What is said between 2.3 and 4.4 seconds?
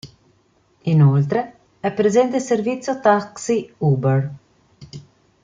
il servizio taxi Uber.